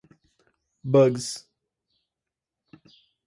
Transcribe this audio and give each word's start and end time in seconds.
bugs 0.83 1.27